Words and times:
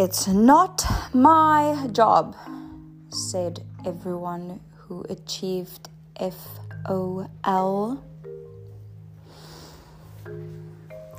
It's 0.00 0.28
not 0.28 0.84
my 1.12 1.88
job, 1.90 2.36
said 3.08 3.64
everyone 3.84 4.60
who 4.76 5.04
achieved 5.10 5.88
FOL. 6.20 8.00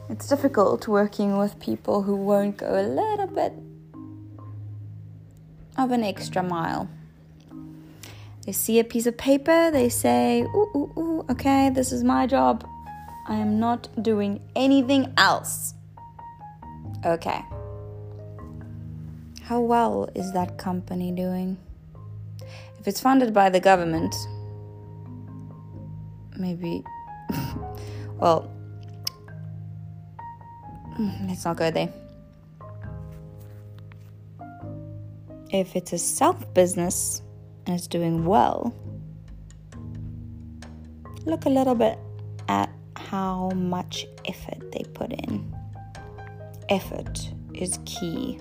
It's 0.10 0.30
difficult 0.30 0.88
working 0.88 1.36
with 1.36 1.60
people 1.60 2.04
who 2.04 2.16
won't 2.16 2.56
go 2.56 2.80
a 2.80 2.88
little 2.88 3.28
bit 3.28 3.52
of 5.78 5.92
an 5.92 6.06
extra 6.06 6.42
mile. 6.42 6.88
They 8.46 8.54
see 8.54 8.80
a 8.80 8.86
piece 8.86 9.08
of 9.08 9.18
paper, 9.18 9.72
they 9.72 9.90
say, 9.90 10.44
ooh, 10.44 10.72
ooh, 10.74 10.94
ooh, 10.98 11.26
okay, 11.30 11.70
this 11.70 11.92
is 11.92 12.06
my 12.06 12.26
job. 12.26 12.66
I 13.28 13.36
am 13.36 13.60
not 13.60 13.90
doing 14.02 14.40
anything 14.56 15.14
else. 15.18 15.74
Okay. 17.06 17.44
How 19.50 19.62
well 19.62 20.08
is 20.14 20.32
that 20.34 20.60
company 20.60 21.12
doing? 21.12 21.58
If 22.80 22.88
it's 22.88 23.02
funded 23.02 23.34
by 23.34 23.50
the 23.50 23.60
government, 23.60 24.14
maybe, 26.38 26.84
well, 28.20 28.48
mm, 31.00 31.28
let's 31.28 31.46
not 31.46 31.58
go 31.58 31.72
there. 31.72 31.92
If 35.50 35.76
it's 35.76 35.94
a 35.94 35.98
self 35.98 36.54
business 36.54 37.24
and 37.66 37.76
it's 37.76 37.88
doing 37.88 38.26
well, 38.26 38.72
look 41.26 41.48
a 41.48 41.50
little 41.50 41.74
bit 41.74 41.98
at 42.50 42.70
how 42.96 43.50
much 43.56 44.06
effort 44.26 44.72
they 44.72 44.84
put 44.94 45.12
in. 45.12 45.52
Effort 46.70 47.32
is 47.56 47.80
key 47.88 48.40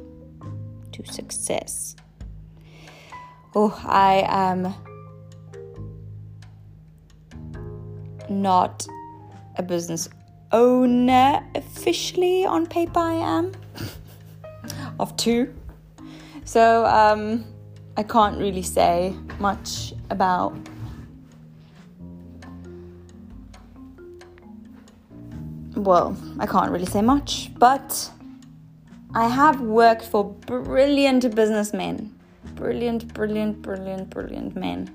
to 1.02 1.12
success. 1.12 1.96
Oh, 3.54 3.78
I 3.84 4.24
am 4.28 4.74
not 8.28 8.86
a 9.56 9.62
business 9.62 10.08
owner 10.52 11.46
officially 11.54 12.44
on 12.46 12.66
paper 12.66 13.00
I 13.00 13.14
am 13.14 13.52
of 15.00 15.16
two. 15.16 15.54
So 16.44 16.84
um, 16.86 17.44
I 17.96 18.02
can't 18.02 18.38
really 18.38 18.62
say 18.62 19.14
much 19.38 19.92
about 20.10 20.56
well, 25.74 26.16
I 26.40 26.46
can't 26.46 26.72
really 26.72 26.86
say 26.86 27.02
much, 27.02 27.50
but 27.56 28.10
I 29.14 29.28
have 29.28 29.62
worked 29.62 30.04
for 30.04 30.22
brilliant 30.22 31.34
businessmen. 31.34 32.14
Brilliant, 32.54 33.14
brilliant, 33.14 33.62
brilliant, 33.62 34.10
brilliant 34.10 34.54
men. 34.54 34.94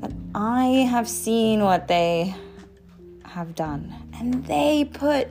But 0.00 0.12
I 0.34 0.88
have 0.90 1.06
seen 1.06 1.62
what 1.62 1.86
they 1.86 2.34
have 3.24 3.54
done. 3.54 3.94
And 4.14 4.46
they 4.46 4.86
put 4.86 5.28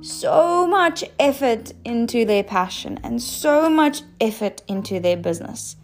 so 0.00 0.66
much 0.66 1.04
effort 1.18 1.72
into 1.84 2.24
their 2.24 2.42
passion 2.42 2.98
and 3.04 3.20
so 3.20 3.68
much 3.68 4.00
effort 4.18 4.62
into 4.66 4.98
their 4.98 5.18
business. 5.18 5.76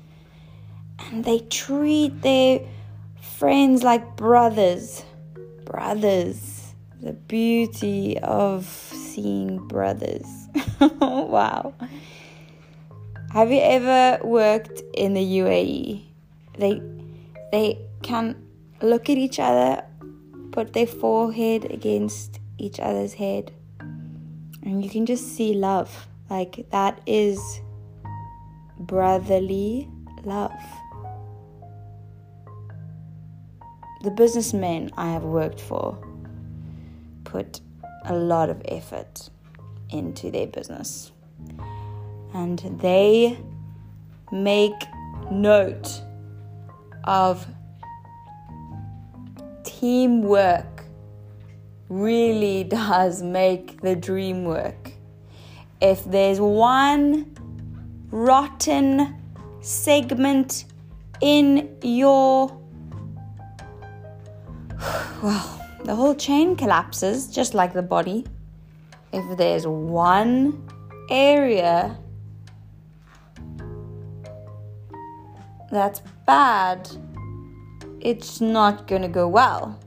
And 0.99 1.23
they 1.25 1.41
treat 1.41 2.23
their 2.23 2.61
friends 3.21 3.83
like 3.83 4.17
brothers. 4.17 5.05
Brothers. 5.67 6.73
The 7.03 7.13
beauty 7.13 8.19
of 8.21 8.65
seeing 8.65 9.59
brothers. 9.69 10.46
wow. 11.01 11.75
Have 13.33 13.51
you 13.51 13.61
ever 13.61 14.25
worked 14.25 14.83
in 14.95 15.15
the 15.15 15.25
UAE? 15.25 16.05
They 16.59 16.83
they 17.53 17.79
can 18.03 18.37
look 18.81 19.09
at 19.11 19.19
each 19.19 19.39
other 19.39 19.83
put 20.57 20.73
their 20.73 20.87
forehead 20.87 21.71
against 21.71 22.41
each 22.57 22.81
other's 22.81 23.13
head. 23.13 23.53
And 24.63 24.83
you 24.83 24.89
can 24.89 25.05
just 25.05 25.37
see 25.37 25.53
love. 25.53 26.09
Like 26.31 26.67
that 26.71 26.99
is 27.05 27.61
brotherly 28.79 29.87
love. 30.25 30.59
The 34.03 34.11
businessmen 34.11 34.91
I 34.97 35.13
have 35.13 35.25
worked 35.25 35.61
for 35.61 35.99
put 37.25 37.61
a 38.07 38.15
lot 38.15 38.49
of 38.49 38.63
effort 38.65 39.29
into 39.91 40.31
their 40.31 40.47
business. 40.47 41.13
And 42.35 42.59
they 42.81 43.39
make 44.33 44.75
note 45.31 46.01
of 47.05 47.47
teamwork 49.65 50.85
really 51.89 52.65
does 52.79 53.23
make 53.23 53.81
the 53.81 53.97
dream 53.97 54.45
work. 54.45 54.93
If 55.81 56.05
there's 56.05 56.41
one 56.41 57.35
rotten 58.11 59.15
segment 59.61 60.65
in 61.21 61.77
your. 61.83 62.57
Well, 65.23 65.65
the 65.85 65.95
whole 65.95 66.15
chain 66.15 66.57
collapses 66.57 67.29
just 67.29 67.55
like 67.55 67.73
the 67.73 67.83
body. 67.83 68.27
If 69.13 69.37
there's 69.37 69.67
one 69.67 70.69
area 71.11 71.97
that's 75.71 76.01
bad, 76.27 76.89
it's 78.01 78.41
not 78.41 78.87
going 78.87 79.03
to 79.03 79.09
go 79.09 79.29
well. 79.29 79.79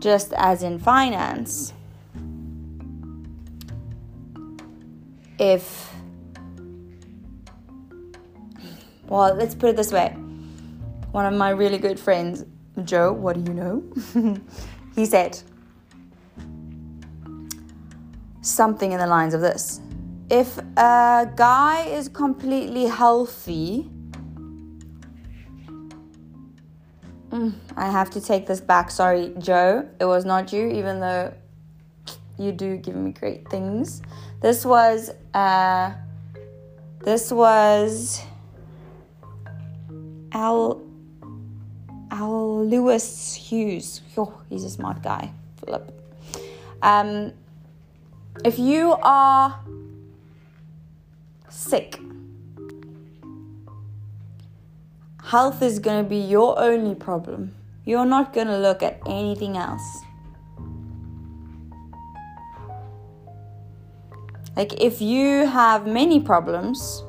Just 0.00 0.32
as 0.34 0.62
in 0.62 0.78
finance, 0.78 1.72
if, 5.38 5.92
well, 9.06 9.34
let's 9.34 9.54
put 9.54 9.70
it 9.70 9.76
this 9.76 9.92
way 9.92 10.16
one 11.14 11.26
of 11.26 11.38
my 11.38 11.50
really 11.50 11.78
good 11.78 12.00
friends, 12.00 12.44
Joe, 12.82 13.12
what 13.12 13.36
do 13.36 13.52
you 13.52 13.54
know? 13.54 14.40
he 14.96 15.06
said 15.06 15.40
something 18.44 18.92
in 18.92 18.98
the 18.98 19.06
lines 19.06 19.34
of 19.34 19.40
this 19.40 19.80
if 20.30 20.58
a 20.76 21.30
guy 21.36 21.84
is 21.86 22.08
completely 22.08 22.86
healthy, 22.86 23.90
Mm, 27.34 27.52
I 27.76 27.90
have 27.90 28.10
to 28.10 28.20
take 28.20 28.46
this 28.46 28.60
back. 28.60 28.92
Sorry, 28.92 29.34
Joe. 29.38 29.88
It 29.98 30.04
was 30.04 30.24
not 30.24 30.52
you, 30.52 30.68
even 30.68 31.00
though 31.00 31.34
you 32.38 32.52
do 32.52 32.76
give 32.76 32.94
me 32.94 33.10
great 33.10 33.48
things. 33.48 34.02
This 34.40 34.64
was 34.64 35.10
uh 35.34 35.94
this 37.00 37.32
was 37.32 38.22
Al 40.30 40.80
Al 42.12 42.64
Lewis 42.64 43.34
Hughes. 43.34 44.00
Oh, 44.16 44.40
he's 44.48 44.62
a 44.62 44.70
smart 44.70 45.02
guy. 45.02 45.32
Philip. 45.56 45.90
Um 46.82 47.32
if 48.42 48.58
you 48.58 48.96
are 49.02 49.60
sick 51.48 52.00
health 55.34 55.62
is 55.62 55.78
going 55.78 56.04
to 56.04 56.08
be 56.08 56.18
your 56.18 56.58
only 56.58 56.94
problem. 56.94 57.54
You're 57.84 58.04
not 58.04 58.32
going 58.32 58.46
to 58.46 58.58
look 58.58 58.82
at 58.82 59.00
anything 59.06 59.56
else. 59.56 60.02
Like, 64.56 64.80
if 64.80 65.02
you 65.02 65.46
have 65.46 65.86
many 65.86 66.20
problems, 66.20 67.02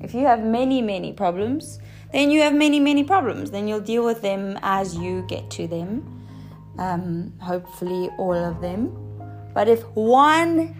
if 0.00 0.14
you 0.14 0.26
have 0.26 0.42
many, 0.42 0.82
many 0.82 1.12
problems, 1.12 1.78
then 2.12 2.30
you 2.30 2.40
have 2.40 2.54
many, 2.54 2.80
many 2.80 3.04
problems. 3.04 3.52
Then 3.52 3.68
you'll 3.68 3.80
deal 3.80 4.04
with 4.04 4.22
them 4.22 4.58
as 4.62 4.96
you 4.96 5.24
get 5.28 5.48
to 5.52 5.68
them. 5.68 5.88
Um, 6.78 7.32
hopefully, 7.40 8.10
all 8.18 8.34
of 8.34 8.60
them. 8.60 9.05
But 9.56 9.68
if 9.70 9.84
one 9.96 10.74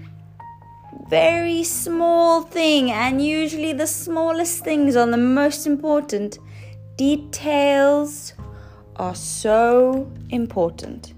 very 1.09 1.65
small 1.65 2.43
thing, 2.43 2.91
and 2.91 3.25
usually 3.25 3.73
the 3.73 3.87
smallest 3.87 4.65
things 4.65 4.97
are 4.97 5.11
the 5.11 5.17
most 5.17 5.67
important. 5.67 6.39
Details 6.97 8.35
are 8.97 9.15
so 9.15 10.13
important. 10.29 11.15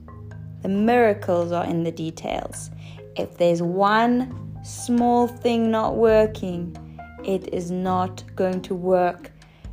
The 0.62 0.68
miracles 0.68 1.50
are 1.50 1.64
in 1.64 1.82
the 1.82 1.90
details. 1.90 2.70
If 3.16 3.36
there's 3.38 3.60
one 3.60 4.60
small 4.62 5.26
thing 5.26 5.68
not 5.68 5.96
working, 5.96 6.76
it 7.24 7.52
is 7.52 7.72
not 7.72 8.22
going 8.36 8.62
to 8.62 8.76
work. 8.76 9.32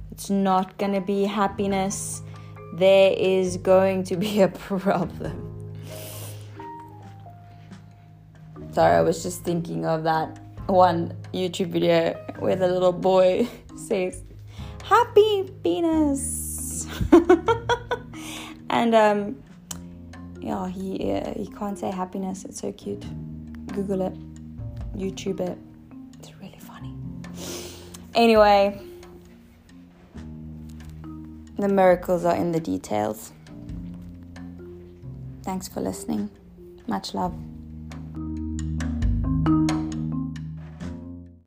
It's 0.09 0.31
not 0.31 0.75
going 0.79 0.93
to 0.93 1.01
be 1.01 1.25
happiness. 1.25 2.23
There 2.77 3.13
is 3.15 3.57
going 3.57 4.05
to 4.05 4.15
be 4.15 4.41
a 4.41 4.47
problem. 4.79 5.54
Sorry, 8.75 8.97
I 8.97 9.01
was 9.03 9.23
just 9.23 9.45
thinking 9.45 9.85
of 9.85 10.03
that 10.03 10.37
one 10.67 11.15
YouTube 11.33 11.67
video 11.69 12.13
where 12.39 12.57
the 12.57 12.67
little 12.67 12.91
boy 12.91 13.47
says, 13.77 14.21
Happy 14.83 15.49
penis. 15.63 16.85
and 18.69 18.93
um, 18.93 19.41
yeah, 20.41 20.67
he, 20.67 21.13
uh, 21.13 21.33
he 21.35 21.47
can't 21.57 21.79
say 21.79 21.89
happiness. 21.89 22.43
It's 22.43 22.59
so 22.59 22.73
cute. 22.73 23.05
Google 23.67 24.01
it, 24.01 24.13
YouTube 24.93 25.39
it. 25.39 25.57
It's 26.19 26.35
really 26.35 26.59
funny. 26.59 26.93
Anyway, 28.13 28.77
the 31.57 31.69
miracles 31.69 32.25
are 32.25 32.35
in 32.35 32.51
the 32.51 32.59
details. 32.59 33.31
Thanks 35.43 35.69
for 35.69 35.79
listening. 35.79 36.29
Much 36.87 37.13
love. 37.13 37.33